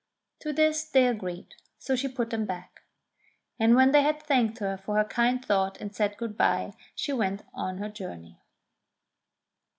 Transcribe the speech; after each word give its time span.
To 0.39 0.51
this 0.51 0.83
they 0.85 1.05
agreed; 1.07 1.53
so 1.77 1.95
she 1.95 2.07
put 2.07 2.31
them 2.31 2.43
back. 2.45 2.81
And 3.59 3.75
when 3.75 3.91
they 3.91 4.01
had 4.01 4.19
thanked 4.23 4.57
her 4.57 4.75
for 4.75 4.97
her 4.97 5.03
kind 5.03 5.45
thought 5.45 5.79
and 5.79 5.95
said 5.95 6.17
good 6.17 6.35
bye, 6.35 6.73
she 6.95 7.13
went 7.13 7.43
on 7.53 7.77
her 7.77 7.89
journey. 7.89 8.39